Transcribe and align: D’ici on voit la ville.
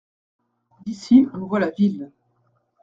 D’ici 0.83 1.27
on 1.31 1.45
voit 1.45 1.59
la 1.59 1.69
ville. 1.69 2.11